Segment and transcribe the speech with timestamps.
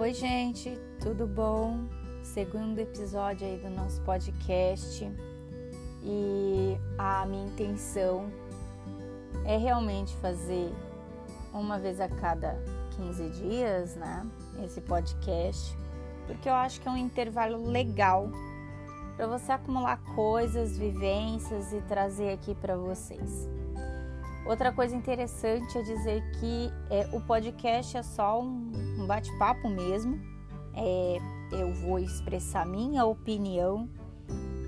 [0.00, 1.86] Oi, gente, tudo bom?
[2.22, 5.04] Segundo episódio aí do nosso podcast
[6.02, 8.32] e a minha intenção
[9.44, 10.72] é realmente fazer
[11.52, 12.56] uma vez a cada
[12.96, 14.26] 15 dias, né?
[14.64, 15.76] Esse podcast,
[16.26, 18.30] porque eu acho que é um intervalo legal
[19.18, 23.46] para você acumular coisas, vivências e trazer aqui para vocês.
[24.46, 30.20] Outra coisa interessante é dizer que é, o podcast é só um, bate-papo mesmo.
[30.72, 31.18] É,
[31.50, 33.88] eu vou expressar minha opinião,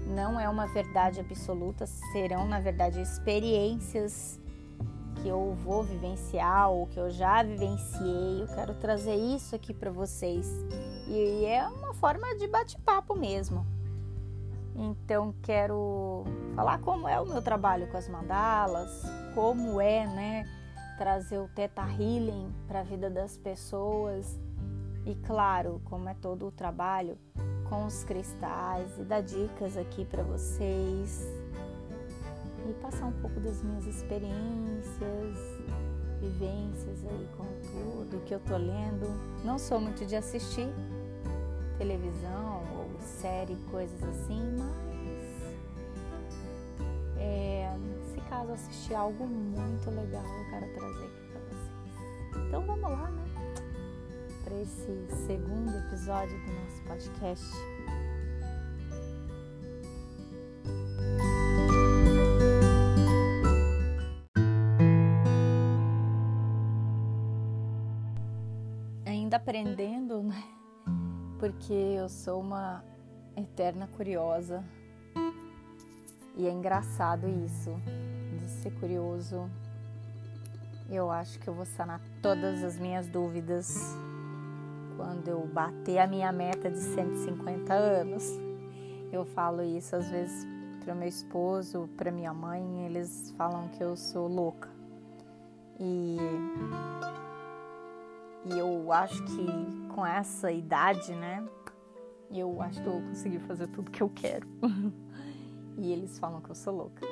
[0.09, 4.41] não é uma verdade absoluta, serão na verdade experiências
[5.15, 8.43] que eu vou vivenciar ou que eu já vivenciei.
[8.43, 10.51] Eu quero trazer isso aqui para vocês
[11.07, 13.65] e é uma forma de bate-papo mesmo.
[14.75, 16.25] Então quero
[16.57, 19.05] falar como é o meu trabalho com as mandalas,
[19.37, 20.62] como é, né,
[21.03, 24.39] trazer o Teta Healing para a vida das pessoas
[25.05, 27.19] e claro, como é todo o trabalho
[27.69, 31.27] com os cristais e dar dicas aqui para vocês
[32.69, 35.39] e passar um pouco das minhas experiências,
[36.21, 39.09] vivências aí com tudo que eu tô lendo.
[39.45, 40.69] Não sou muito de assistir
[41.79, 44.92] televisão ou série, coisas assim, mas
[48.33, 52.47] caso assistir algo muito legal, eu quero trazer aqui para vocês.
[52.49, 53.25] Então vamos lá, né?
[54.43, 57.45] Para esse segundo episódio do nosso podcast.
[69.05, 70.43] Ainda aprendendo, né?
[71.39, 72.83] Porque eu sou uma
[73.37, 74.65] eterna curiosa.
[76.35, 77.71] E é engraçado isso,
[78.63, 79.51] ser curioso.
[80.89, 83.77] Eu acho que eu vou sanar todas as minhas dúvidas
[84.97, 88.25] quando eu bater a minha meta de 150 anos.
[89.11, 90.47] Eu falo isso às vezes
[90.85, 94.69] para meu esposo, para minha mãe, eles falam que eu sou louca.
[95.79, 96.19] E,
[98.47, 101.45] e eu acho que com essa idade, né,
[102.31, 104.47] eu acho que eu vou conseguir fazer tudo que eu quero.
[105.79, 107.07] e eles falam que eu sou louca.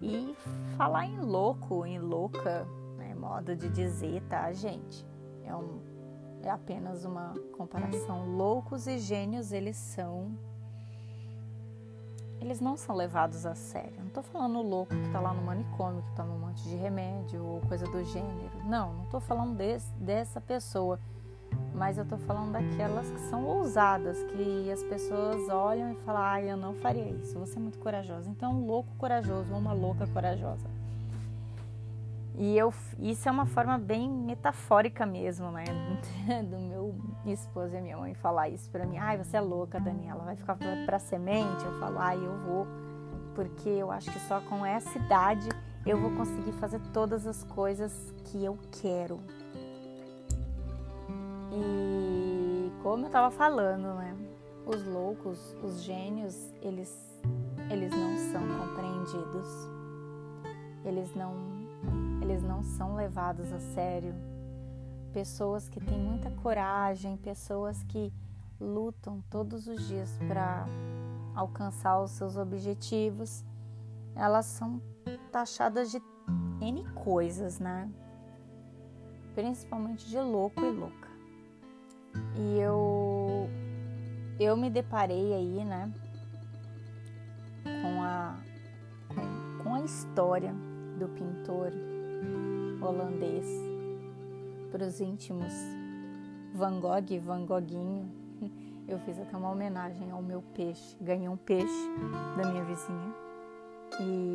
[0.00, 0.34] E
[0.76, 2.66] falar em louco, em louca,
[2.96, 5.06] né, modo de dizer, tá, gente?
[5.44, 5.80] É, um,
[6.42, 8.26] é apenas uma comparação.
[8.36, 10.32] Loucos e gênios, eles são.
[12.40, 14.02] Eles não são levados a sério.
[14.02, 17.44] Não tô falando louco que tá lá no manicômio, que toma um monte de remédio
[17.44, 18.64] ou coisa do gênero.
[18.64, 20.98] Não, não tô falando desse, dessa pessoa
[21.74, 26.42] mas eu tô falando daquelas que são ousadas, que as pessoas olham e falam: ah,
[26.42, 28.28] eu não faria isso, você é muito corajosa.
[28.28, 30.68] Então, um louco corajoso, uma louca corajosa.
[32.36, 35.64] E eu, isso é uma forma bem metafórica mesmo, né?
[36.48, 36.94] Do meu
[37.26, 38.96] esposo e minha mãe falar isso para mim.
[38.98, 41.64] Ai, você é louca, Daniela, vai ficar para semente?
[41.64, 42.66] Eu falo, ai, eu vou,
[43.34, 45.48] porque eu acho que só com essa idade
[45.84, 47.92] eu vou conseguir fazer todas as coisas
[48.24, 49.20] que eu quero,
[51.52, 54.16] e como eu estava falando, né?
[54.66, 57.20] Os loucos, os gênios, eles,
[57.70, 59.48] eles não são compreendidos.
[60.84, 61.34] Eles não,
[62.22, 64.14] eles não são levados a sério.
[65.12, 68.12] Pessoas que têm muita coragem, pessoas que
[68.60, 70.66] lutam todos os dias para
[71.34, 73.44] alcançar os seus objetivos,
[74.14, 74.80] elas são
[75.32, 76.00] taxadas de
[76.60, 77.90] N coisas, né?
[79.34, 80.99] Principalmente de louco e louca.
[82.36, 83.48] E eu
[84.38, 85.92] eu me deparei aí, né,
[87.64, 88.38] com a
[89.62, 90.54] com, a história
[90.98, 91.72] do pintor
[92.80, 93.46] holandês
[94.70, 95.52] para os íntimos
[96.54, 98.10] Van Gogh, Van Goguinho.
[98.88, 100.96] Eu fiz até uma homenagem ao meu peixe.
[101.00, 101.88] Ganhei um peixe
[102.36, 103.14] da minha vizinha
[104.00, 104.34] e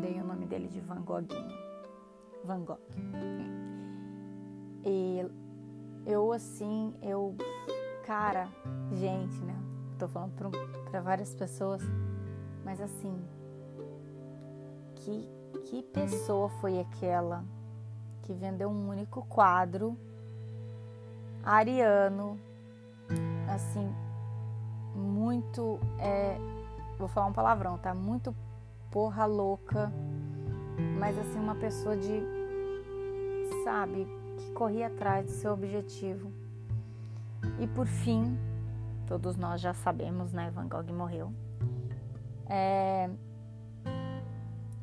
[0.00, 1.56] dei o nome dele de Van Goguinho.
[2.44, 2.80] Van Gogh.
[4.84, 5.24] E
[6.06, 7.34] eu assim, eu,
[8.04, 8.48] cara,
[8.92, 9.56] gente, né?
[9.98, 10.32] Tô falando
[10.90, 11.82] para várias pessoas,
[12.64, 13.18] mas assim,
[14.94, 15.28] que,
[15.64, 17.44] que pessoa foi aquela
[18.22, 19.98] que vendeu um único quadro
[21.42, 22.38] ariano,
[23.48, 23.92] assim,
[24.94, 26.36] muito, é,
[26.98, 27.94] vou falar um palavrão, tá?
[27.94, 28.34] Muito
[28.90, 29.92] porra louca,
[30.98, 32.22] mas assim, uma pessoa de,
[33.64, 34.06] sabe,
[34.36, 36.32] que corria atrás do seu objetivo.
[37.58, 38.38] E por fim,
[39.06, 40.50] todos nós já sabemos, né?
[40.50, 41.32] Van Gogh morreu.
[42.48, 43.10] É,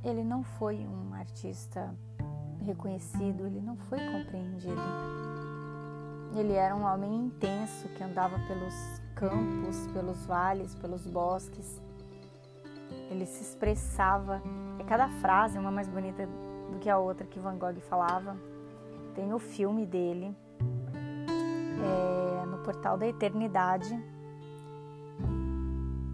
[0.04, 1.94] ele não foi um artista
[2.66, 4.82] reconhecido, ele não foi compreendido.
[6.36, 8.74] ele era um homem intenso que andava pelos
[9.16, 11.82] campos, pelos vales, pelos bosques.
[13.10, 14.42] Ele se expressava,
[14.80, 16.28] e cada frase uma mais bonita
[16.72, 18.36] do que a outra que Van Gogh falava.
[19.16, 20.36] Tem o filme dele
[21.82, 23.94] é, no Portal da Eternidade.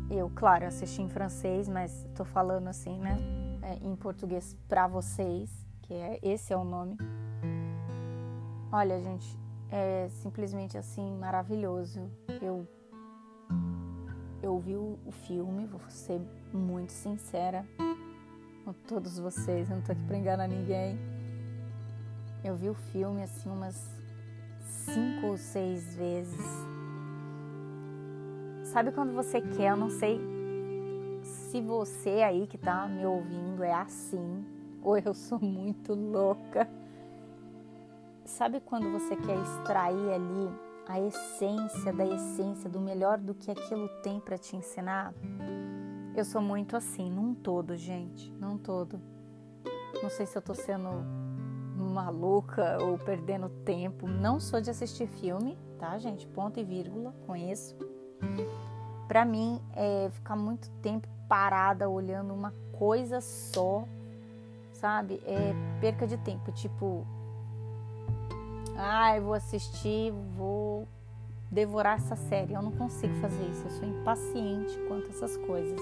[0.09, 3.17] Eu, claro, assisti em francês, mas estou falando assim, né,
[3.61, 5.49] é, em português para vocês,
[5.83, 6.97] que é esse é o nome.
[8.71, 9.37] Olha, gente,
[9.71, 12.09] é simplesmente assim maravilhoso.
[12.41, 12.67] Eu
[14.41, 16.21] eu vi o, o filme, vou ser
[16.53, 17.65] muito sincera
[18.69, 20.99] com todos vocês, eu não tô aqui pra enganar ninguém.
[22.43, 23.75] Eu vi o filme assim umas
[24.61, 26.45] cinco ou seis vezes.
[28.63, 29.71] Sabe quando você quer?
[29.71, 30.19] Eu não sei
[31.23, 34.45] se você aí que tá me ouvindo é assim,
[34.81, 36.69] ou eu sou muito louca.
[38.25, 40.49] Sabe quando você quer extrair ali
[40.87, 45.13] a essência da essência do melhor do que aquilo tem para te ensinar?
[46.15, 48.99] Eu sou muito assim, num todo, gente, num todo.
[50.01, 50.89] Não sei se eu tô sendo
[51.81, 54.07] maluca ou perdendo tempo.
[54.07, 56.27] Não sou de assistir filme, tá, gente?
[56.27, 57.75] Ponto e vírgula, conheço.
[59.07, 63.85] Para mim, é ficar muito tempo parada olhando uma coisa só,
[64.71, 65.21] sabe?
[65.25, 66.51] É perca de tempo.
[66.51, 67.05] Tipo,
[68.77, 70.87] ah, eu vou assistir, vou
[71.51, 72.53] devorar essa série.
[72.53, 73.65] Eu não consigo fazer isso.
[73.65, 75.79] Eu sou impaciente quanto a essas coisas.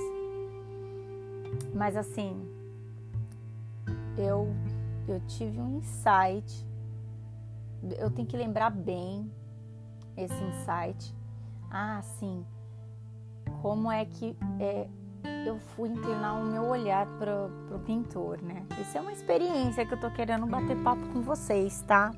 [1.73, 2.35] Mas assim,
[4.17, 4.47] eu
[5.07, 6.65] eu tive um insight.
[7.98, 9.31] Eu tenho que lembrar bem
[10.15, 11.15] esse insight.
[11.69, 12.45] Ah, sim.
[13.62, 14.88] Como é que é,
[15.45, 18.65] eu fui inclinar o meu olhar para o pintor, né?
[18.80, 22.12] Isso é uma experiência que eu tô querendo bater papo com vocês, tá?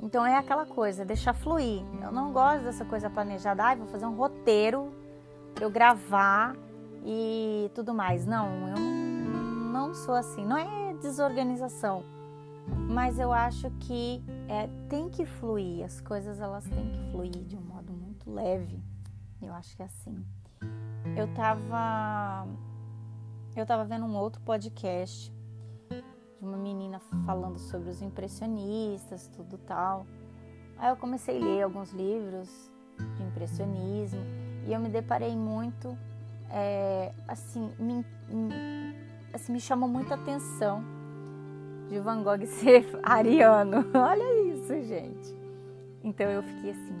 [0.00, 1.82] Então é aquela coisa, deixar fluir.
[2.00, 4.92] Eu não gosto dessa coisa planejada, ah, vou fazer um roteiro
[5.54, 6.56] para eu gravar
[7.04, 8.24] e tudo mais.
[8.24, 8.78] Não, eu
[9.72, 10.44] não sou assim.
[10.44, 12.02] Não é desorganização,
[12.88, 15.84] mas eu acho que é, tem que fluir.
[15.84, 18.82] As coisas elas têm que fluir de um modo muito leve.
[19.40, 20.24] Eu acho que é assim.
[21.16, 22.46] Eu tava
[23.56, 25.32] eu tava vendo um outro podcast
[25.88, 30.06] de uma menina falando sobre os impressionistas, tudo tal.
[30.76, 32.70] Aí eu comecei a ler alguns livros
[33.16, 34.20] de impressionismo
[34.66, 35.98] e eu me deparei muito,
[36.50, 38.04] é, assim, me,
[39.38, 40.82] assim, me chamou muita atenção
[41.88, 43.84] de Van Gogh ser ariano.
[43.94, 45.36] Olha isso, gente.
[46.02, 46.96] Então eu fiquei assim,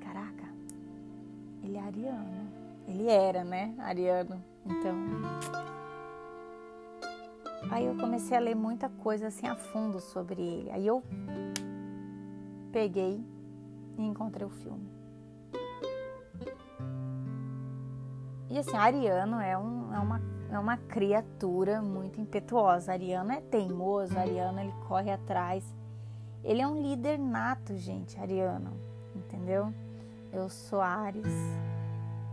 [0.00, 0.44] caraca,
[1.62, 2.44] ele é ariano.
[2.86, 4.42] Ele era, né, ariano.
[4.66, 4.94] Então,
[7.70, 10.70] Aí eu comecei a ler muita coisa assim a fundo sobre ele.
[10.70, 11.02] Aí eu
[12.70, 13.24] peguei
[13.96, 14.86] e encontrei o filme.
[18.50, 20.20] E assim, Ariano é, um, é, uma,
[20.56, 22.92] é uma criatura muito impetuosa.
[22.92, 25.64] Ariano é teimoso, Ariano ele corre atrás.
[26.42, 28.72] Ele é um líder nato, gente, Ariano,
[29.14, 29.72] entendeu?
[30.32, 31.32] Eu sou Ares,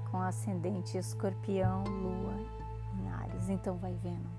[0.09, 2.33] com ascendente escorpião, lua
[3.00, 4.29] em Ares, então vai vendo.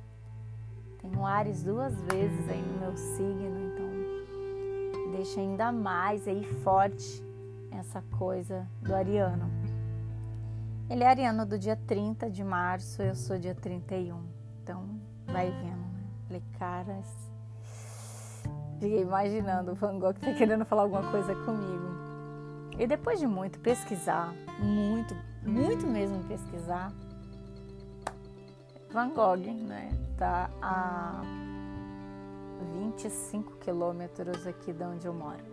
[1.01, 7.25] Tenho Ares duas vezes aí no meu signo, então deixa ainda mais aí forte
[7.71, 9.62] essa coisa do ariano.
[10.91, 14.23] Ele é ariano do dia 30 de março, eu sou dia 31.
[14.63, 16.05] Então, vai vendo, né?
[16.27, 17.33] Falei, caras.
[18.79, 21.93] Fiquei imaginando o Van Gogh tá querendo falar alguma coisa comigo.
[22.79, 26.93] E depois de muito pesquisar, muito, muito mesmo pesquisar,
[28.91, 29.91] Van Gogh, né?
[30.19, 31.23] Tá a
[32.75, 35.45] 25 quilômetros aqui de onde eu moro,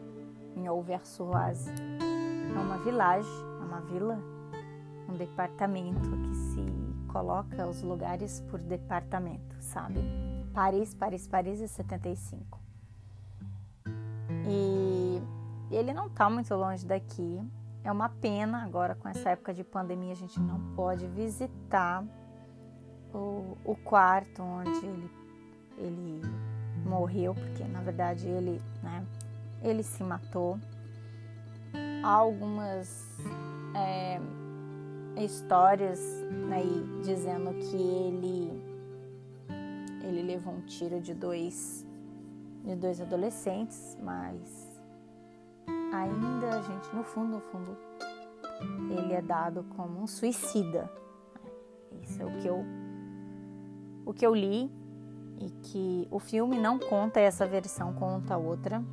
[0.56, 1.70] em Auvers-sur-Oise.
[1.70, 3.32] É uma vilagem,
[3.62, 4.20] é uma vila,
[5.10, 6.66] um departamento que se
[7.08, 10.00] coloca os lugares por departamento, sabe?
[10.54, 12.60] Paris, Paris, Paris é 75.
[14.48, 15.22] E
[15.72, 17.42] ele não tá muito longe daqui.
[17.84, 22.04] É uma pena agora com essa época de pandemia a gente não pode visitar
[23.14, 25.12] o, o quarto onde ele,
[25.78, 26.22] ele
[26.86, 29.06] morreu, porque na verdade ele, né,
[29.62, 30.60] ele se matou.
[32.04, 33.08] Há algumas
[33.76, 34.20] é,
[35.24, 36.00] histórias
[36.52, 38.64] aí né, dizendo que ele,
[40.04, 41.86] ele levou um tiro de dois,
[42.64, 44.82] de dois adolescentes, mas
[45.94, 47.78] ainda, gente, no fundo, no fundo,
[48.98, 50.90] ele é dado como um suicida.
[52.02, 52.66] Isso é o que eu
[54.06, 54.72] o que eu li
[55.40, 58.84] e que o filme não conta essa versão, conta outra.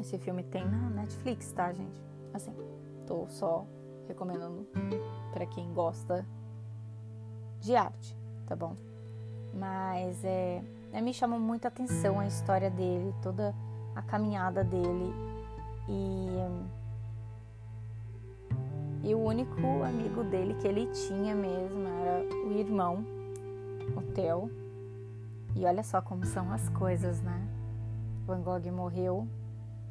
[0.00, 2.00] Esse filme tem na Netflix, tá, gente?
[2.32, 2.54] Assim,
[3.06, 3.66] tô só
[4.06, 4.66] recomendando
[5.32, 6.26] para quem gosta
[7.60, 8.76] de arte, tá bom?
[9.54, 13.54] Mas é, é, me chamou muita atenção a história dele, toda
[13.94, 15.12] a caminhada dele
[15.88, 16.76] e
[19.02, 23.04] e o único amigo dele que ele tinha mesmo era o irmão,
[23.96, 24.50] o Theo.
[25.54, 27.46] E olha só como são as coisas, né?
[28.26, 29.28] Van Gogh morreu,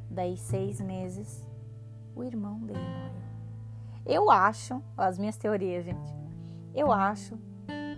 [0.10, 1.48] daí seis meses,
[2.14, 3.25] o irmão dele morreu.
[4.06, 6.14] Eu acho, as minhas teorias, gente,
[6.76, 7.40] eu acho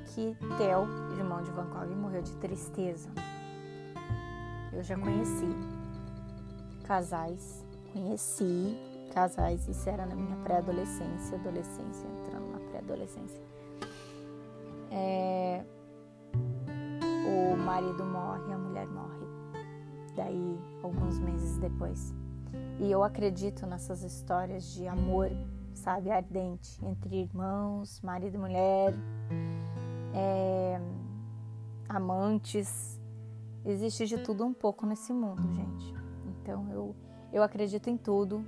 [0.05, 0.87] que Theo,
[1.17, 3.09] irmão de Van Gogh, morreu de tristeza.
[4.71, 5.49] Eu já conheci
[6.85, 8.77] casais, conheci
[9.13, 13.41] casais, isso era na minha pré-adolescência, adolescência, entrando na pré-adolescência.
[14.89, 15.65] É,
[17.25, 19.27] o marido morre, a mulher morre.
[20.15, 22.15] Daí, alguns meses depois.
[22.79, 25.29] E eu acredito nessas histórias de amor,
[25.77, 28.93] sabe, ardente, entre irmãos, marido e mulher,
[30.13, 30.79] é,
[31.87, 32.99] amantes.
[33.65, 35.93] Existe de tudo um pouco nesse mundo, gente.
[36.25, 36.95] Então eu,
[37.31, 38.45] eu acredito em tudo,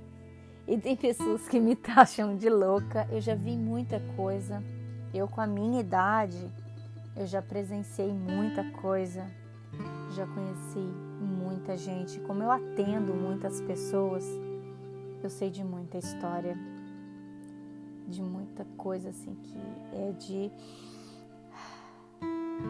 [0.70, 3.04] e tem pessoas que me taxam de louca.
[3.10, 4.62] Eu já vi muita coisa.
[5.12, 6.38] Eu, com a minha idade,
[7.16, 9.26] eu já presenciei muita coisa.
[10.14, 10.78] Já conheci
[11.20, 12.20] muita gente.
[12.20, 14.24] Como eu atendo muitas pessoas,
[15.22, 16.56] eu sei de muita história.
[18.10, 19.58] De muita coisa assim que
[19.92, 20.50] é de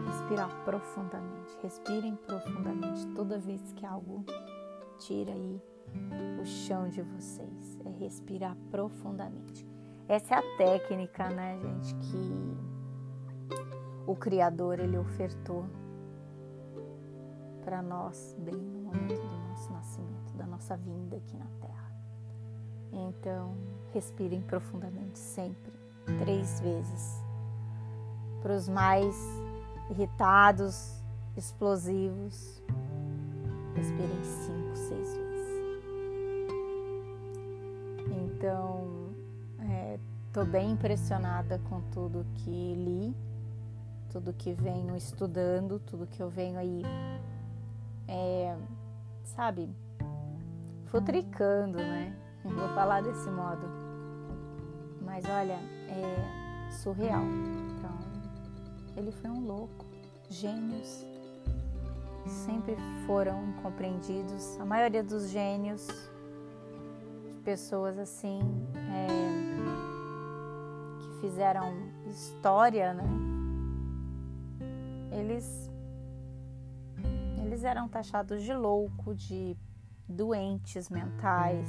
[0.05, 1.57] respirar profundamente.
[1.61, 4.23] Respirem profundamente toda vez que algo
[4.99, 5.61] tira aí
[6.41, 9.67] o chão de vocês, é respirar profundamente.
[10.07, 12.57] Essa é a técnica, né, gente, que
[14.07, 15.65] o Criador ele ofertou
[17.63, 21.90] para nós bem no momento do nosso nascimento, da nossa vinda aqui na Terra.
[22.91, 23.55] Então,
[23.93, 25.71] respirem profundamente sempre,
[26.19, 27.21] três vezes.
[28.41, 29.15] Para os mais
[29.89, 31.01] irritados,
[31.37, 32.61] explosivos,
[33.75, 35.31] respirem cinco, seis vezes.
[38.23, 39.11] Então,
[40.27, 43.15] estou é, bem impressionada com tudo que li,
[44.09, 46.83] tudo que venho estudando, tudo que eu venho aí,
[48.07, 48.57] é,
[49.23, 49.69] sabe,
[50.87, 52.20] futricando, né?
[52.43, 53.67] Eu vou falar desse modo.
[55.01, 57.23] Mas olha, é surreal.
[57.23, 57.97] Então,
[58.95, 59.85] ele foi um louco.
[60.29, 61.05] Gênios
[62.25, 64.59] sempre foram incompreendidos.
[64.59, 65.87] A maioria dos gênios
[67.43, 68.39] pessoas assim
[68.75, 69.07] é,
[70.99, 71.73] que fizeram
[72.07, 73.09] história, né?
[75.11, 75.69] Eles
[77.43, 79.57] eles eram taxados de louco, de
[80.07, 81.67] doentes mentais,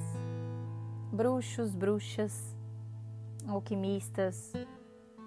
[1.12, 2.56] bruxos, bruxas,
[3.46, 4.52] alquimistas,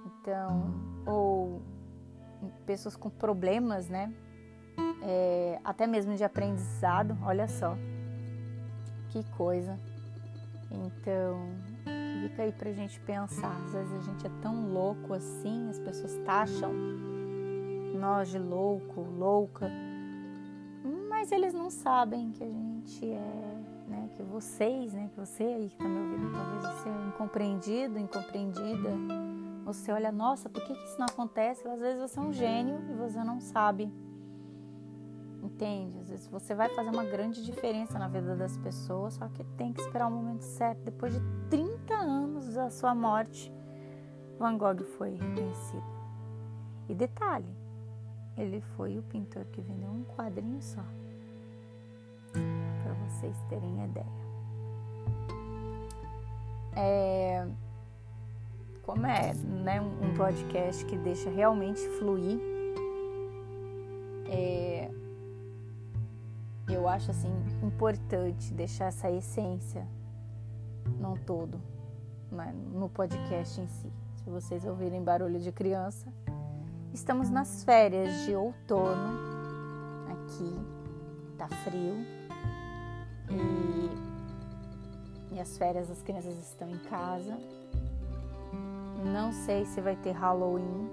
[0.05, 0.73] então
[1.05, 1.61] ou
[2.65, 4.11] pessoas com problemas, né?
[5.03, 7.77] É, até mesmo de aprendizado, olha só,
[9.09, 9.79] que coisa.
[10.71, 11.39] Então,
[12.21, 13.55] fica aí pra gente pensar.
[13.65, 16.73] Às vezes a gente é tão louco assim, as pessoas taxam
[17.95, 19.71] nós de louco, louca,
[21.09, 23.44] mas eles não sabem que a gente é,
[24.15, 28.89] que vocês, né, que você aí que tá me ouvindo, talvez você é incompreendido, incompreendida.
[29.65, 31.67] Você olha, nossa, por que, que isso não acontece?
[31.67, 33.91] Às vezes você é um gênio e você não sabe.
[35.41, 35.99] Entende?
[35.99, 39.73] Às vezes você vai fazer uma grande diferença na vida das pessoas, só que tem
[39.73, 40.83] que esperar o momento certo.
[40.83, 41.19] Depois de
[41.49, 43.51] 30 anos da sua morte,
[44.39, 45.95] Van Gogh foi reconhecido.
[46.87, 47.55] E detalhe,
[48.37, 50.83] ele foi o pintor que vendeu um quadrinho só.
[53.15, 54.05] Vocês terem ideia.
[56.75, 57.47] É,
[58.83, 62.37] como é né, um podcast que deixa realmente fluir,
[64.27, 64.91] é,
[66.67, 67.31] eu acho assim
[67.63, 69.87] importante deixar essa essência
[70.99, 71.61] não todo,
[72.29, 73.89] né, no podcast em si.
[74.17, 76.11] Se vocês ouvirem barulho de criança,
[76.93, 79.17] estamos nas férias de outono
[80.11, 80.59] aqui,
[81.37, 82.14] tá frio
[83.29, 83.89] e,
[85.35, 87.37] e as férias as crianças estão em casa.
[89.13, 90.89] Não sei se vai ter Halloween.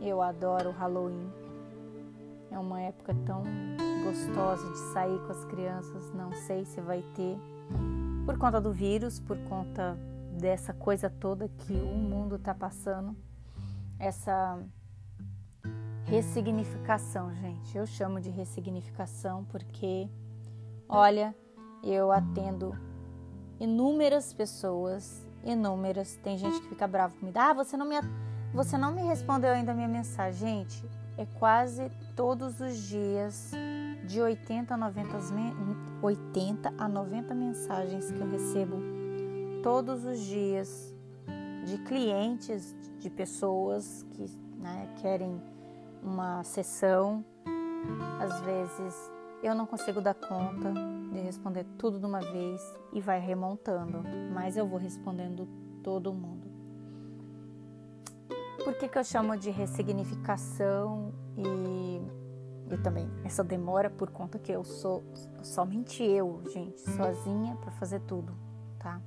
[0.00, 1.32] Eu adoro Halloween.
[2.50, 3.42] É uma época tão
[4.04, 7.36] gostosa de sair com as crianças, não sei se vai ter,
[8.24, 9.98] por conta do vírus, por conta
[10.38, 13.14] dessa coisa toda que o mundo está passando,
[13.98, 14.58] essa
[16.04, 17.76] ressignificação, gente.
[17.76, 20.08] Eu chamo de ressignificação porque,
[20.88, 21.34] olha,
[21.82, 22.76] eu atendo
[23.60, 26.18] inúmeras pessoas, inúmeras.
[26.22, 27.38] Tem gente que fica bravo comigo.
[27.38, 27.96] Ah, você não me,
[28.52, 30.64] você não me respondeu ainda a minha mensagem.
[30.64, 33.52] Gente, é quase todos os dias,
[34.04, 35.16] de 80 a 90,
[36.00, 38.76] 80 a 90 mensagens que eu recebo
[39.62, 40.94] todos os dias
[41.64, 44.26] de clientes, de pessoas que
[44.58, 45.42] né, querem
[46.02, 47.24] uma sessão.
[48.20, 49.10] Às vezes
[49.42, 50.72] eu não consigo dar conta
[51.10, 52.60] de responder tudo de uma vez
[52.92, 55.48] e vai remontando, mas eu vou respondendo
[55.82, 56.48] todo mundo.
[58.64, 64.52] Por que, que eu chamo de ressignificação e, e também essa demora por conta que
[64.52, 65.02] eu sou
[65.42, 68.32] somente eu, gente, sozinha para fazer tudo,
[68.78, 69.00] tá?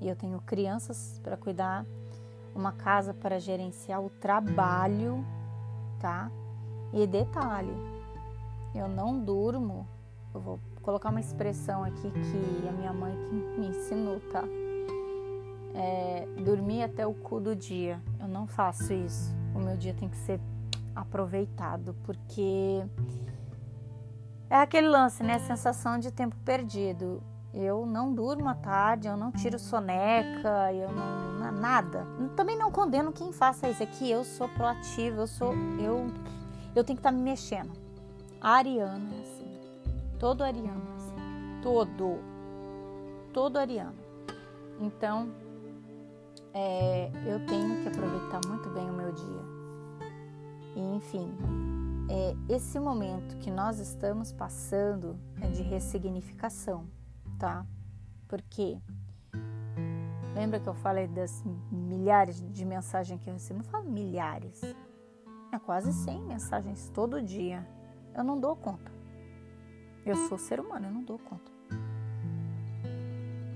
[0.00, 1.86] E eu tenho crianças para cuidar,
[2.54, 5.24] uma casa para gerenciar o trabalho,
[6.00, 6.30] tá?
[6.92, 7.74] E detalhe,
[8.74, 9.86] eu não durmo.
[10.34, 13.14] Eu vou colocar uma expressão aqui que a minha mãe
[13.58, 14.44] me ensinou, tá?
[15.74, 18.00] É, dormir até o cu do dia.
[18.20, 19.34] Eu não faço isso.
[19.54, 20.40] O meu dia tem que ser
[20.94, 22.84] aproveitado, porque
[24.48, 25.38] é aquele lance, né?
[25.40, 27.22] Sensação de tempo perdido.
[27.52, 32.06] Eu não durmo à tarde, eu não tiro soneca, eu não nada.
[32.36, 34.10] Também não condeno quem faça isso aqui.
[34.10, 36.06] Eu sou proativa, eu sou eu
[36.74, 37.70] eu tenho que estar tá me mexendo.
[38.40, 39.43] A Ariana é assim.
[40.18, 41.14] Todo ariano assim.
[41.62, 42.18] Todo.
[43.32, 43.98] Todo ariano.
[44.80, 45.28] Então,
[46.52, 49.54] é, eu tenho que aproveitar muito bem o meu dia.
[50.76, 51.32] E, enfim,
[52.08, 56.86] é, esse momento que nós estamos passando é de ressignificação
[57.38, 57.66] tá?
[58.28, 58.78] Porque
[60.34, 63.58] lembra que eu falei das milhares de mensagens que eu recebo?
[63.58, 64.62] Não falo milhares,
[65.52, 67.66] é quase 100 mensagens todo dia.
[68.14, 68.93] Eu não dou conta.
[70.04, 71.50] Eu sou ser humano, eu não dou conta.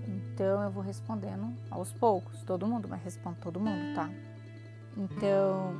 [0.06, 4.08] Então eu vou respondendo aos poucos, todo mundo, mas respondo todo mundo, tá?
[4.96, 5.74] Então,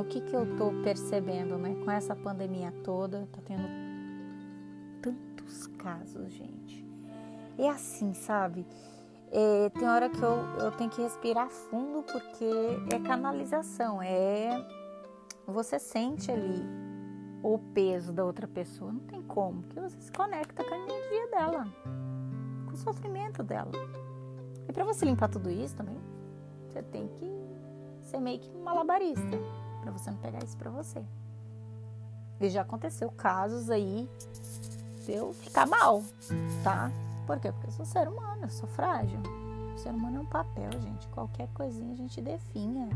[0.00, 1.74] o que que eu tô percebendo, né?
[1.84, 3.84] Com essa pandemia toda, tá tendo
[5.84, 6.82] casos, gente.
[7.58, 8.66] É assim, sabe?
[9.30, 14.66] É, tem hora que eu, eu tenho que respirar fundo porque é canalização, é
[15.46, 16.64] você sente ali
[17.44, 21.30] o peso da outra pessoa, não tem como, porque você se conecta com a energia
[21.30, 21.66] dela,
[22.64, 23.70] com o sofrimento dela.
[24.66, 25.98] E para você limpar tudo isso também,
[26.66, 27.30] você tem que
[28.00, 29.22] ser meio que malabarista,
[29.82, 31.04] para você não pegar isso para você.
[32.40, 34.08] E já aconteceu casos aí
[35.06, 36.02] eu ficar mal,
[36.62, 36.90] tá?
[37.26, 37.52] Por quê?
[37.52, 39.20] Porque eu sou ser humano, eu sou frágil.
[39.74, 41.06] O ser humano é um papel, gente.
[41.08, 42.88] Qualquer coisinha a gente definha.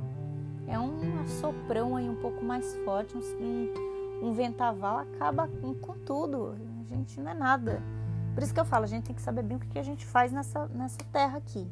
[0.66, 6.56] É um assoprão aí um pouco mais forte, um, um ventaval acaba com, tudo.
[6.90, 7.82] A gente não é nada.
[8.34, 10.06] Por isso que eu falo, a gente tem que saber bem o que a gente
[10.06, 11.66] faz nessa, nessa terra aqui.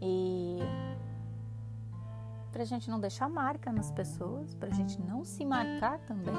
[0.00, 0.58] E
[2.52, 6.34] pra gente não deixar marca nas pessoas, pra gente não se marcar também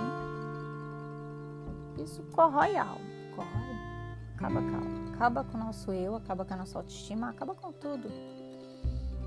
[2.03, 3.75] isso corrói a alma, corrói,
[4.35, 8.09] acaba com acaba com o nosso eu, acaba com a nossa autoestima, acaba com tudo.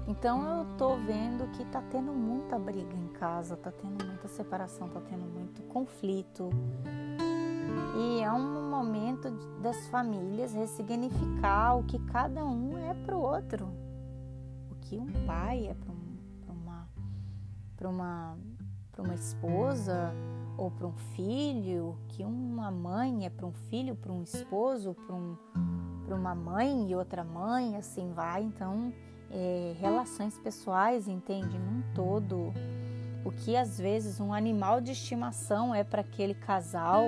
[0.07, 4.89] Então eu tô vendo que tá tendo muita briga em casa, tá tendo muita separação,
[4.89, 6.51] tá tendo muito conflito.
[7.97, 13.69] E é um momento das famílias ressignificar o que cada um é pro outro.
[14.71, 16.89] O que um pai é para um, uma,
[17.77, 18.39] pra uma,
[18.91, 20.13] pra uma esposa,
[20.57, 25.15] ou para um filho, que uma mãe é para um filho, para um esposo, para
[25.15, 25.37] um,
[26.09, 28.43] uma mãe e outra mãe, assim vai.
[28.43, 28.93] Então,
[29.33, 31.59] é, relações pessoais, entende?
[31.59, 32.53] Num todo.
[33.25, 37.05] O que às vezes um animal de estimação é para aquele casal,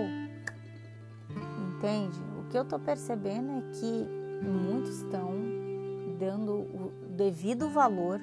[1.76, 2.18] entende?
[2.38, 4.06] O que eu tô percebendo é que
[4.42, 5.32] muitos estão
[6.18, 8.20] dando o devido valor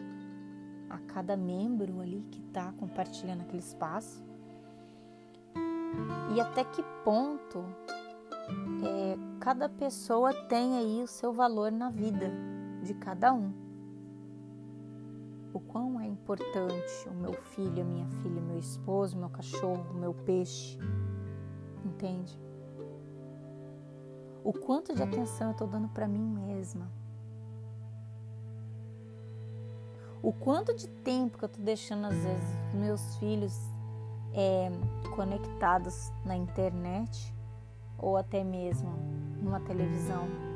[0.89, 4.23] a cada membro ali que está compartilhando aquele espaço
[6.33, 7.63] e até que ponto
[8.83, 12.31] é, cada pessoa tem aí o seu valor na vida
[12.83, 13.70] de cada um.
[15.53, 20.13] O quão é importante o meu filho, a minha filha, meu esposo, meu cachorro, meu
[20.13, 20.77] peixe,
[21.85, 22.39] entende?
[24.43, 26.89] O quanto de atenção eu estou dando para mim mesma.
[30.23, 33.53] O quanto de tempo que eu estou deixando, às vezes, meus filhos
[34.33, 34.69] é,
[35.15, 37.33] conectados na internet
[37.97, 38.91] ou até mesmo
[39.41, 40.50] numa televisão.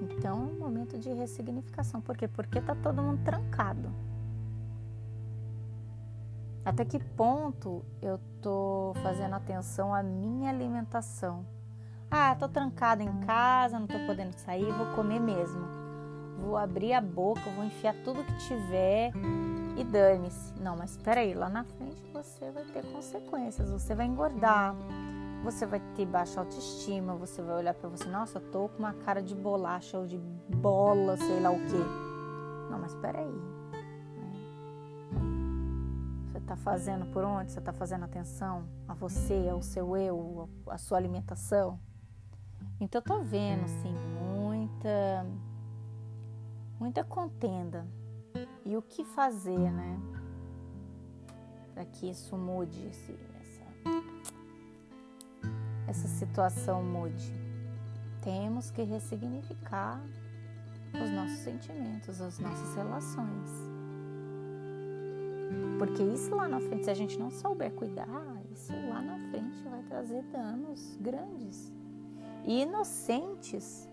[0.00, 2.00] Então é um momento de ressignificação.
[2.00, 2.26] Por quê?
[2.26, 3.92] Porque tá todo mundo trancado.
[6.64, 11.44] Até que ponto eu tô fazendo atenção à minha alimentação?
[12.10, 15.66] Ah, tô trancada em casa, não tô podendo sair, vou comer mesmo.
[16.38, 19.12] Vou abrir a boca, vou enfiar tudo que tiver
[19.76, 20.52] e dane-se.
[20.60, 24.74] Não, mas espera aí, lá na frente você vai ter consequências, você vai engordar,
[25.42, 29.22] você vai ter baixa autoestima, você vai olhar para você, nossa, tô com uma cara
[29.22, 32.70] de bolacha ou de bola, sei lá o quê.
[32.70, 33.32] Não, mas espera aí.
[33.32, 34.32] Né?
[36.26, 37.52] Você tá fazendo por onde?
[37.52, 41.80] Você tá fazendo atenção a você, ao seu eu, a sua alimentação?
[42.78, 45.26] Então eu tô vendo assim muita
[46.78, 47.86] muita contenda.
[48.64, 49.98] E o que fazer, né?
[51.74, 53.62] Para que isso mude, esse, essa,
[55.90, 57.34] essa situação mude.
[58.22, 60.00] Temos que ressignificar
[60.94, 63.50] os nossos sentimentos, as nossas relações.
[65.78, 68.06] Porque isso lá na frente, se a gente não souber cuidar,
[68.52, 71.72] isso lá na frente vai trazer danos grandes
[72.44, 73.88] e inocentes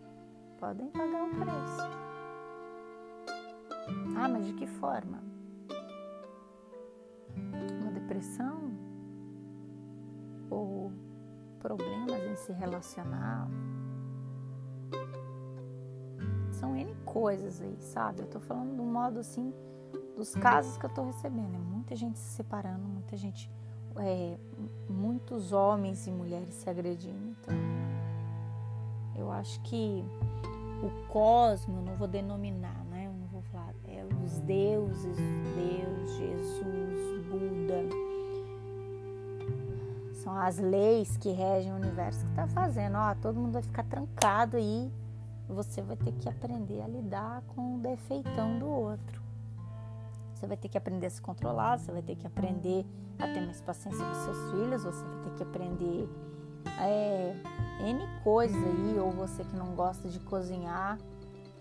[0.60, 2.08] podem pagar o preço.
[4.16, 5.24] Ah, mas de que forma?
[7.82, 8.72] Uma depressão?
[10.52, 10.92] Ou
[11.58, 13.48] problemas em se relacionar?
[16.52, 18.22] São N coisas aí, sabe?
[18.22, 19.54] Eu tô falando do modo assim,
[20.16, 21.56] dos casos que eu tô recebendo.
[21.56, 23.52] É muita gente se separando, muita gente,
[23.98, 24.38] é,
[24.90, 27.36] muitos homens e mulheres se agredindo.
[27.40, 27.56] Então,
[29.16, 30.04] eu acho que
[30.84, 33.08] o cosmo, não vou denominar, né?
[33.08, 35.18] Eu não vou falar, é os deuses,
[35.56, 36.87] Deus, Jesus,
[40.28, 42.98] São as leis que regem o universo que está fazendo.
[42.98, 44.92] Ó, todo mundo vai ficar trancado aí.
[45.48, 49.22] Você vai ter que aprender a lidar com o defeitão do outro.
[50.34, 52.86] Você vai ter que aprender a se controlar, você vai ter que aprender
[53.18, 56.10] a ter mais paciência com seus filhos, você vai ter que aprender
[56.82, 57.34] é,
[57.86, 60.98] N coisas aí, ou você que não gosta de cozinhar,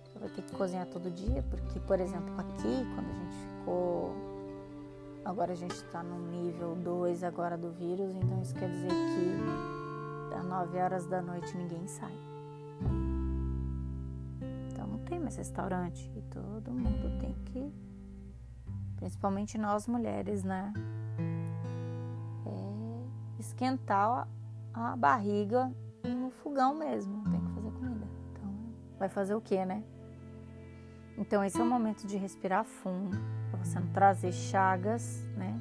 [0.02, 4.25] você vai ter que cozinhar todo dia, porque, por exemplo, aqui, quando a gente ficou.
[5.26, 10.34] Agora a gente está no nível 2 agora do vírus, então isso quer dizer que
[10.36, 12.16] às 9 horas da noite ninguém sai.
[14.70, 17.74] Então não tem mais restaurante e todo mundo tem que,
[18.94, 20.72] principalmente nós mulheres, né?
[22.46, 24.28] É esquentar
[24.72, 25.72] a barriga
[26.04, 28.06] no fogão mesmo, tem que fazer comida.
[28.30, 28.48] Então,
[28.96, 29.82] vai fazer o que, né?
[31.18, 33.16] Então, esse é o momento de respirar fundo,
[33.56, 35.60] você não trazer chagas, né?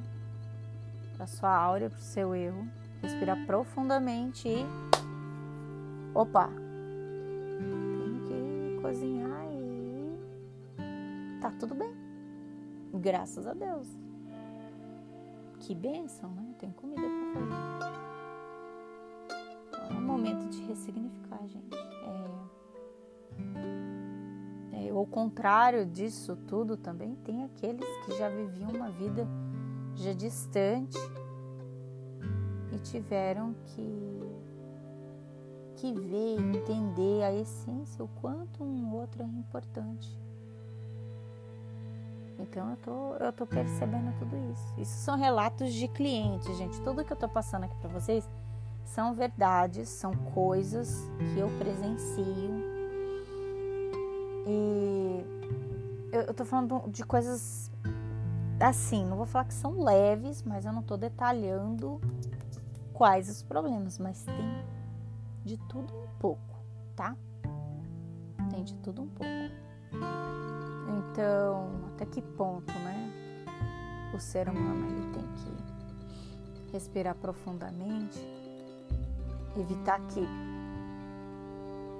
[1.16, 2.66] Para sua áurea, para o seu eu.
[3.02, 4.64] Respirar profundamente e.
[6.14, 6.48] Opa!
[7.58, 10.18] Tenho que cozinhar e.
[11.40, 11.94] Tá tudo bem.
[12.94, 13.88] Graças a Deus.
[15.60, 16.54] Que bênção, né?
[16.58, 17.96] Tem comida para fazer
[20.16, 21.76] momento de ressignificar, gente.
[21.76, 22.30] É,
[24.76, 29.26] é, ao contrário disso tudo também, tem aqueles que já viviam uma vida
[29.94, 30.98] já distante
[32.70, 34.20] e tiveram que,
[35.76, 40.20] que ver, entender a essência, o quanto um outro é importante.
[42.38, 44.74] Então eu tô, eu tô percebendo tudo isso.
[44.80, 46.78] Isso são relatos de clientes, gente.
[46.82, 48.28] Tudo que eu tô passando aqui para vocês
[48.84, 52.75] são verdades, são coisas que eu presencio.
[54.46, 55.24] E
[56.12, 57.70] eu, eu tô falando de coisas
[58.60, 62.00] assim, não vou falar que são leves, mas eu não tô detalhando
[62.92, 64.64] quais os problemas, mas tem
[65.44, 66.62] de tudo um pouco,
[66.94, 67.16] tá?
[68.50, 69.32] Tem de tudo um pouco.
[71.10, 73.12] Então, até que ponto, né?
[74.14, 78.18] O ser humano ele tem que respirar profundamente
[79.60, 80.26] evitar que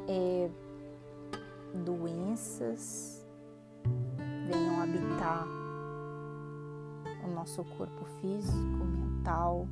[0.08, 0.50] é,
[1.74, 3.24] doenças
[4.48, 5.46] venham habitar
[7.24, 9.66] o nosso corpo físico, mental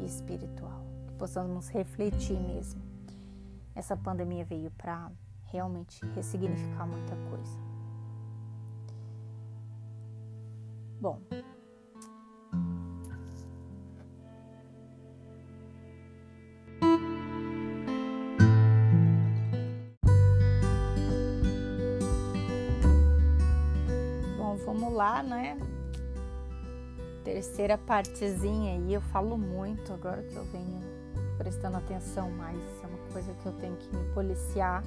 [0.00, 0.84] e espiritual.
[1.06, 2.82] Que possamos refletir mesmo.
[3.74, 5.10] Essa pandemia veio para
[5.44, 7.58] realmente ressignificar muita coisa.
[11.00, 11.20] Bom,
[25.22, 25.58] né?
[27.24, 30.80] Terceira partezinha aí, eu falo muito agora que eu venho
[31.36, 34.82] prestando atenção mais, é uma coisa que eu tenho que me policiar.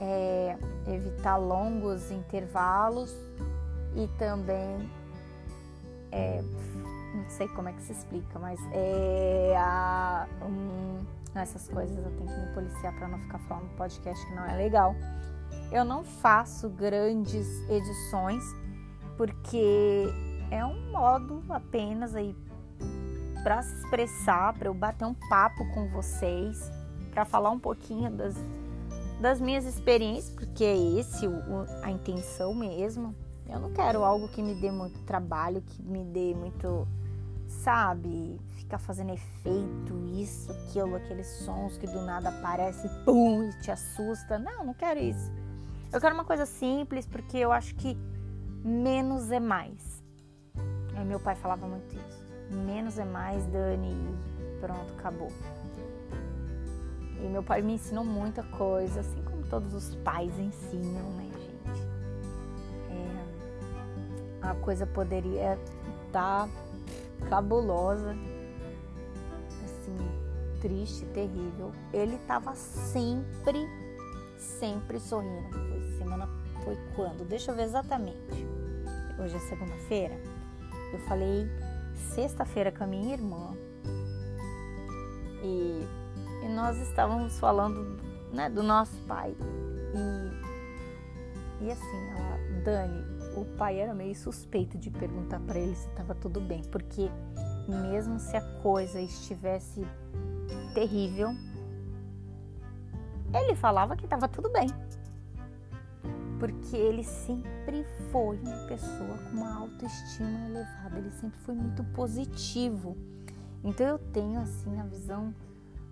[0.00, 0.56] É
[0.88, 3.14] evitar longos intervalos
[3.94, 4.90] e também
[6.10, 6.42] é,
[7.14, 12.26] não sei como é que se explica, mas é a, um, essas coisas eu tenho
[12.26, 14.94] que me policiar para não ficar falando podcast que não é legal.
[15.70, 18.42] Eu não faço grandes edições
[19.22, 20.12] porque
[20.50, 22.34] é um modo apenas aí
[23.44, 26.68] para se expressar, para eu bater um papo com vocês,
[27.12, 28.34] para falar um pouquinho das,
[29.20, 31.40] das minhas experiências, porque é esse o,
[31.84, 33.14] a intenção mesmo.
[33.48, 36.88] Eu não quero algo que me dê muito trabalho, que me dê muito,
[37.46, 43.70] sabe, ficar fazendo efeito, isso, aquilo, aqueles sons que do nada aparece, pum, e te
[43.70, 44.36] assusta.
[44.36, 45.30] Não, não quero isso.
[45.92, 47.96] Eu quero uma coisa simples, porque eu acho que
[48.64, 50.02] menos é mais.
[50.94, 52.22] Aí meu pai falava muito isso.
[52.50, 55.32] Menos é mais, Dani, e pronto, acabou.
[57.20, 61.82] E meu pai me ensinou muita coisa, assim como todos os pais ensinam, né, gente?
[64.42, 65.58] É, a coisa poderia
[66.06, 66.48] estar tá
[67.28, 68.16] cabulosa,
[69.64, 69.96] assim,
[70.60, 71.72] triste, terrível.
[71.92, 73.66] Ele estava sempre,
[74.36, 75.50] sempre sorrindo.
[75.50, 76.28] Foi semana
[76.64, 77.26] foi quando?
[77.26, 78.51] Deixa eu ver exatamente.
[79.22, 80.18] Hoje é segunda-feira.
[80.92, 81.48] Eu falei
[81.94, 83.56] sexta-feira com a minha irmã.
[85.44, 85.86] E,
[86.44, 89.36] e nós estávamos falando né, do nosso pai.
[89.94, 93.04] E, e assim, ela, Dani,
[93.36, 97.08] o pai era meio suspeito de perguntar para ele se estava tudo bem, porque
[97.68, 99.86] mesmo se a coisa estivesse
[100.74, 101.28] terrível,
[103.32, 104.66] ele falava que estava tudo bem.
[106.42, 112.96] Porque ele sempre foi uma pessoa com uma autoestima elevada, ele sempre foi muito positivo.
[113.62, 115.32] Então eu tenho assim a visão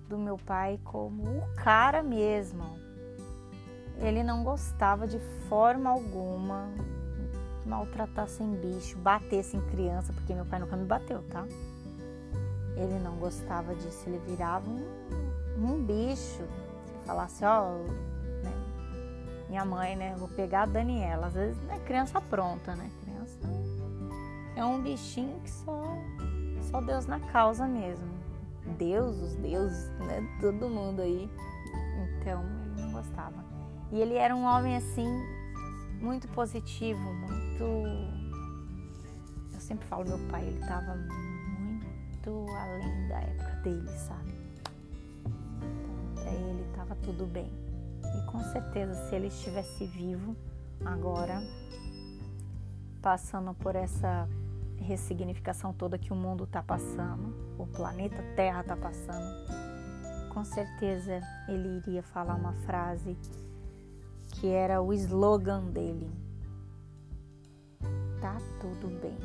[0.08, 2.64] do meu pai como o cara mesmo.
[3.98, 6.68] Ele não gostava de forma alguma
[7.64, 11.46] maltratassem bicho, batessem criança, porque meu pai nunca me bateu, tá?
[12.74, 14.84] Ele não gostava disso, ele virava um,
[15.58, 16.42] um bicho.
[16.86, 18.19] Se falasse, ó, né?
[19.50, 20.14] Minha mãe, né?
[20.16, 21.26] Vou pegar a Daniela.
[21.26, 22.88] Às vezes é criança pronta, né?
[23.02, 23.38] Criança
[24.54, 25.98] é um bichinho que só,
[26.70, 28.08] só Deus na causa mesmo.
[28.78, 30.24] Deus, os deuses, né?
[30.40, 31.28] Todo mundo aí.
[32.20, 33.44] Então ele não gostava.
[33.90, 35.08] E ele era um homem assim
[36.00, 37.64] muito positivo, muito.
[39.52, 44.32] Eu sempre falo, meu pai, ele estava muito além da época dele, sabe?
[44.54, 44.72] Então,
[46.14, 47.59] pra ele estava tudo bem.
[48.18, 50.36] E com certeza, se ele estivesse vivo
[50.84, 51.42] agora,
[53.02, 54.28] passando por essa
[54.78, 59.28] ressignificação toda que o mundo está passando, o planeta Terra está passando,
[60.32, 63.16] com certeza ele iria falar uma frase
[64.30, 66.10] que era o slogan dele.
[68.20, 69.18] Tá tudo bem.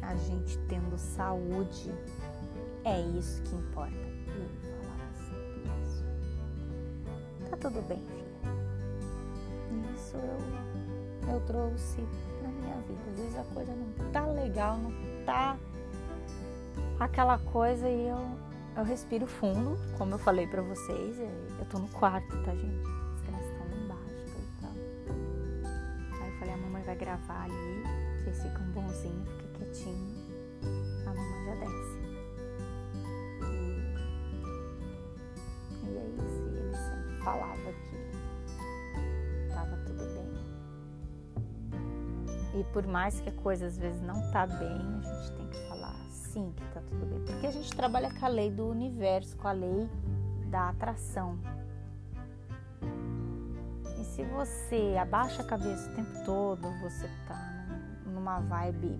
[0.00, 1.92] A gente tendo saúde
[2.84, 4.11] é isso que importa.
[7.62, 8.22] Tudo bem, filha.
[9.94, 12.00] Isso eu, eu trouxe
[12.42, 13.00] na minha vida.
[13.10, 14.92] Às vezes a coisa não tá legal, não
[15.24, 15.56] tá
[17.00, 18.18] aquela coisa e eu,
[18.76, 21.18] eu respiro fundo, como eu falei para vocês.
[21.18, 22.92] Eu tô no quarto, tá, gente?
[26.92, 27.82] vai gravar ali,
[28.18, 30.14] vocês ficam bonzinhos, fica quietinho,
[31.06, 31.91] a mamãe já desce.
[37.24, 37.96] Falava que
[39.48, 40.32] tava tudo bem.
[42.60, 45.68] E por mais que a coisa às vezes não tá bem, a gente tem que
[45.68, 47.24] falar sim que tá tudo bem.
[47.24, 49.88] Porque a gente trabalha com a lei do universo, com a lei
[50.50, 51.38] da atração
[54.14, 57.66] se você abaixa a cabeça o tempo todo, você tá
[58.04, 58.90] numa vibe,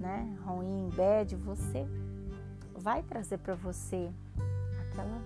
[0.00, 1.86] né, ruim, bad, você
[2.74, 4.10] vai trazer para você
[4.80, 5.20] aquela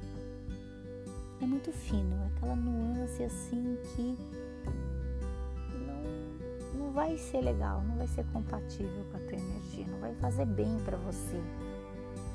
[1.41, 4.19] é muito fino, aquela nuance assim que
[5.75, 10.15] não, não vai ser legal, não vai ser compatível com a tua energia, não vai
[10.17, 11.41] fazer bem para você.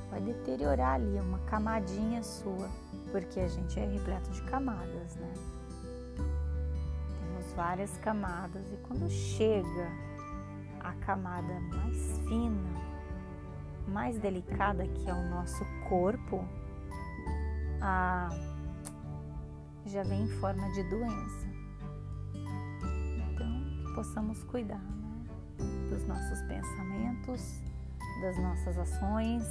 [0.10, 2.70] Vai deteriorar ali uma camadinha sua,
[3.12, 5.34] porque a gente é repleto de camadas, né?
[7.56, 9.90] várias camadas e quando chega
[10.82, 12.70] a camada mais fina,
[13.88, 16.46] mais delicada que é o nosso corpo,
[17.82, 18.30] a,
[19.90, 21.48] já vem em forma de doença.
[23.32, 25.26] Então, que possamos cuidar né?
[25.90, 27.62] dos nossos pensamentos,
[28.22, 29.44] das nossas ações,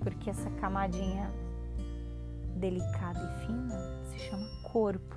[0.00, 1.30] porque essa camadinha
[2.56, 3.78] delicada e fina
[4.10, 5.16] se chama corpo.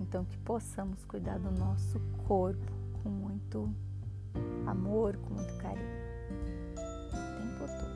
[0.00, 3.72] Então, que possamos cuidar do nosso corpo com muito
[4.66, 5.86] amor, com muito carinho.
[6.76, 7.95] O tempo todo.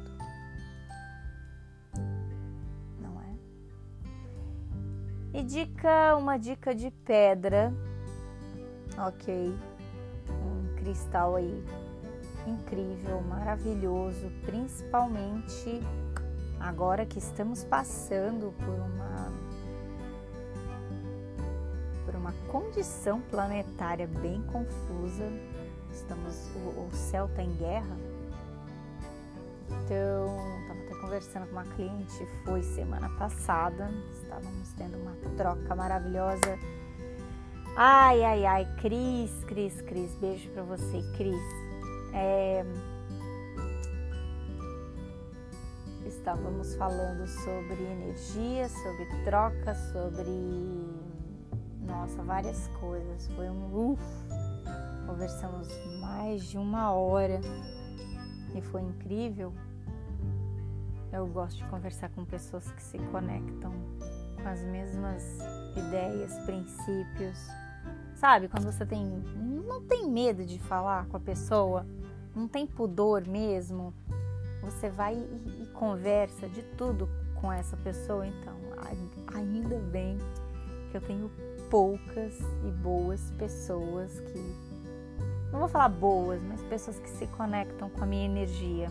[5.32, 7.72] E dica, uma dica de pedra,
[8.98, 9.54] ok?
[10.28, 11.64] Um cristal aí
[12.46, 15.80] incrível, maravilhoso, principalmente
[16.58, 19.50] agora que estamos passando por uma
[22.04, 25.28] por uma condição planetária bem confusa.
[25.92, 27.96] Estamos o, o céu está em guerra.
[29.70, 30.59] Então,
[31.10, 36.56] conversando com uma cliente, foi semana passada, estávamos tendo uma troca maravilhosa.
[37.76, 41.34] Ai, ai, ai, Cris, Cris, Cris, beijo para você, Cris.
[42.14, 42.64] É,
[46.06, 50.30] estávamos falando sobre energia, sobre troca, sobre
[51.80, 53.26] nossa, várias coisas.
[53.34, 54.00] Foi um uf,
[55.08, 55.66] conversamos
[56.00, 57.40] mais de uma hora
[58.54, 59.52] e foi incrível.
[61.12, 63.72] Eu gosto de conversar com pessoas que se conectam
[64.40, 65.22] com as mesmas
[65.76, 67.38] ideias, princípios.
[68.14, 69.06] Sabe, quando você tem
[69.66, 71.86] não tem medo de falar com a pessoa,
[72.34, 73.94] não tem pudor mesmo,
[74.62, 77.08] você vai e, e conversa de tudo
[77.40, 78.54] com essa pessoa, então
[79.34, 80.18] ainda bem
[80.90, 81.30] que eu tenho
[81.70, 84.70] poucas e boas pessoas que
[85.52, 88.88] não vou falar boas, mas pessoas que se conectam com a minha energia.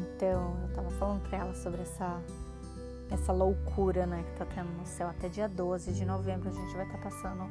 [0.00, 2.20] Então, eu tava falando para ela sobre essa
[3.10, 6.72] essa loucura, né, que tá tendo no céu até dia 12 de novembro, a gente
[6.76, 7.50] vai estar tá passando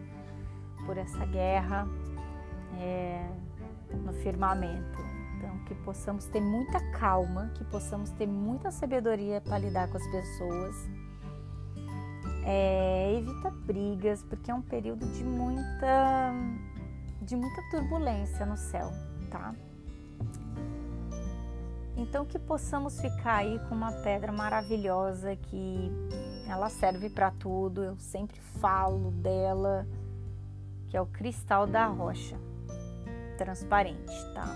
[0.85, 1.85] por essa guerra
[2.79, 3.29] é,
[3.93, 4.99] no firmamento.
[5.38, 10.07] Então, que possamos ter muita calma, que possamos ter muita sabedoria para lidar com as
[10.07, 10.75] pessoas.
[12.45, 16.33] É, evita brigas, porque é um período de muita,
[17.21, 18.91] de muita turbulência no céu,
[19.29, 19.53] tá?
[21.99, 25.91] Então que possamos ficar aí com uma pedra maravilhosa que
[26.47, 27.83] ela serve para tudo.
[27.83, 29.85] Eu sempre falo dela,
[30.88, 32.38] que é o cristal da rocha,
[33.38, 34.47] transparente, tá?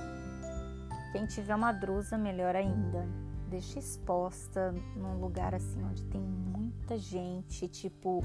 [1.12, 3.06] Quem tiver uma drusa, melhor ainda.
[3.50, 8.22] Deixa exposta num lugar assim onde tem muita gente, tipo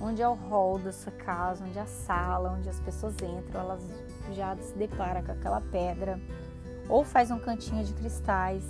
[0.00, 3.60] onde é o hall da sua casa, onde é a sala, onde as pessoas entram,
[3.60, 3.82] elas
[4.32, 6.20] já se deparam com aquela pedra.
[6.88, 8.64] Ou faz um cantinho de cristais,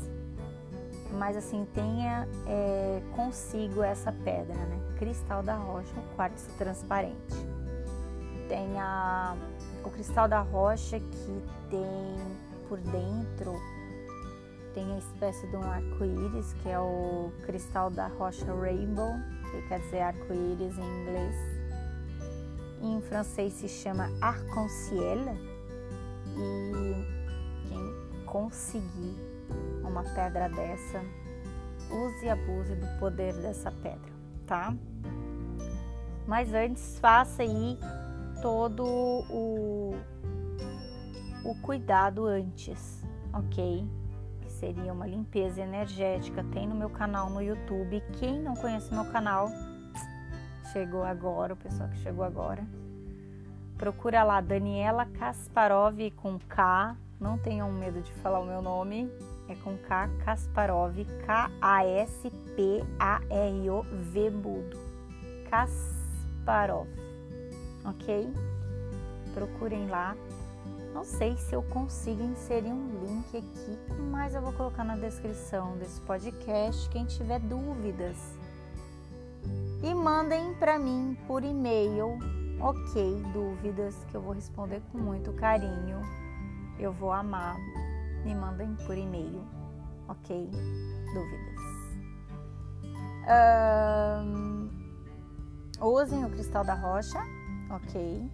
[1.12, 4.80] mas assim, tenha é, consigo essa pedra, né?
[4.98, 7.36] Cristal da rocha, o quartzo transparente.
[8.48, 9.36] Tem a,
[9.84, 12.16] o cristal da rocha que tem
[12.68, 13.54] por dentro
[14.78, 19.12] tem a espécie de um arco-íris, que é o cristal da rocha Rainbow,
[19.50, 21.36] que quer dizer arco-íris em inglês.
[22.80, 25.36] Em francês se chama arc-en-ciel.
[26.36, 27.06] E
[27.68, 27.94] quem
[28.30, 29.16] conseguir
[29.82, 31.00] uma pedra dessa,
[31.90, 34.12] use e abuse do poder dessa pedra,
[34.46, 34.74] tá?
[36.26, 37.78] Mas antes faça aí
[38.42, 39.94] todo o
[41.44, 43.88] o cuidado antes, ok?
[44.40, 46.44] Que seria uma limpeza energética.
[46.52, 48.02] Tem no meu canal no YouTube.
[48.18, 49.48] Quem não conhece meu canal,
[50.72, 52.66] chegou agora, o pessoal que chegou agora.
[53.78, 56.96] Procura lá Daniela Kasparov com K.
[57.20, 59.10] Não tenham medo de falar o meu nome.
[59.48, 62.30] É com K Kasparov, K-A-S-P-A-R-O-V
[64.30, 64.78] mudo.
[65.48, 66.86] Kasparov,
[67.84, 68.32] ok?
[69.34, 70.14] Procurem lá
[70.98, 73.78] não sei se eu consigo inserir um link aqui,
[74.10, 78.16] mas eu vou colocar na descrição desse podcast quem tiver dúvidas.
[79.80, 82.18] E mandem para mim por e-mail,
[82.60, 86.00] ok, dúvidas que eu vou responder com muito carinho.
[86.78, 87.56] Eu vou amar.
[88.24, 89.44] Me mandem por e-mail,
[90.08, 90.50] ok?
[91.14, 91.58] Dúvidas.
[93.28, 94.70] Um,
[95.80, 97.18] usem o cristal da rocha,
[97.70, 98.30] ok?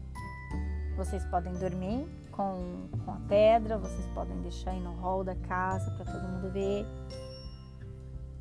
[0.97, 5.91] Vocês podem dormir com, com a pedra, vocês podem deixar aí no hall da casa
[5.93, 6.87] para todo mundo ver.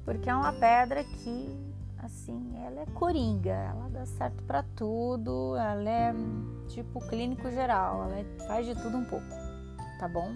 [0.04, 1.58] Porque é uma pedra que,
[2.00, 6.14] assim, ela é coringa, ela dá certo para tudo, ela é
[6.68, 9.26] tipo clínico geral, ela é, faz de tudo um pouco,
[10.00, 10.36] tá bom?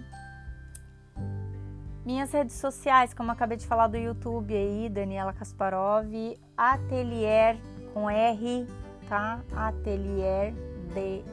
[2.05, 6.07] Minhas redes sociais, como acabei de falar do YouTube aí, Daniela Kasparov,
[6.55, 7.57] Atelier
[7.93, 8.65] com R,
[9.09, 9.41] tá?
[9.53, 10.53] Atelier
[10.93, 11.23] de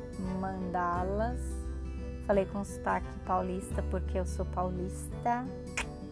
[0.41, 1.64] Mandalas
[2.27, 5.45] Falei com sotaque paulista porque eu sou paulista.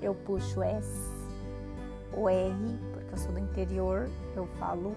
[0.02, 1.10] Eu puxo S,
[2.12, 4.10] o R, porque eu sou do interior.
[4.36, 4.94] Eu falo.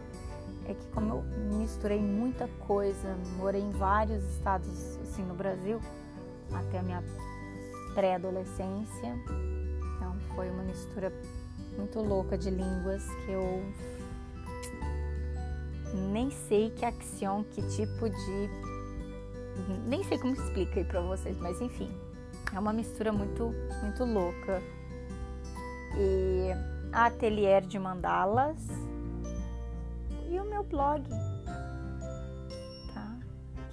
[0.68, 1.24] É que como eu
[1.57, 5.80] misturei muita coisa, morei em vários estados assim no Brasil,
[6.56, 7.03] até a minha
[7.93, 9.16] pré-adolescência.
[9.95, 11.12] Então foi uma mistura
[11.78, 13.64] muito louca de línguas que eu
[16.12, 18.49] nem sei que action, que tipo de.
[19.88, 21.89] Nem sei como explica aí pra vocês, mas enfim.
[22.53, 24.62] É uma mistura muito, muito louca.
[25.97, 26.51] E
[26.91, 28.58] a Atelier de Mandalas
[30.30, 31.03] e o meu blog?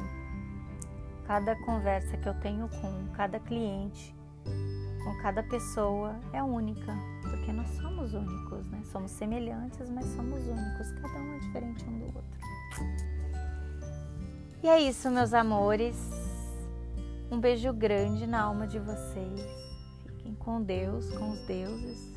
[1.26, 4.16] cada conversa que eu tenho com cada cliente,
[5.04, 8.82] com cada pessoa é única, porque nós somos únicos, né?
[8.86, 12.24] Somos semelhantes, mas somos únicos, cada um é diferente um do outro.
[14.64, 15.98] E é isso, meus amores.
[17.30, 19.42] Um beijo grande na alma de vocês.
[20.06, 22.14] Fiquem com Deus, com os deuses,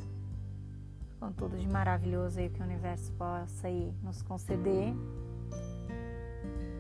[1.19, 4.95] com tudo de maravilhoso aí que o universo possa aí nos conceder.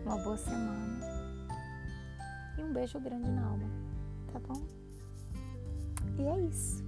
[0.04, 1.00] Uma boa semana.
[2.56, 3.68] E um beijo grande na alma,
[4.32, 4.85] tá bom?
[6.18, 6.84] E é isso.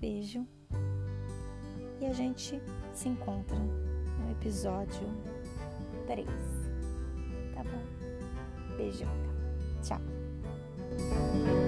[0.00, 0.46] Beijo.
[2.00, 2.60] E a gente
[2.94, 5.06] se encontra no episódio
[6.06, 6.26] 3.
[7.54, 8.76] Tá bom?
[8.76, 9.08] Beijão.
[9.80, 9.98] Então.
[9.98, 11.67] Tchau.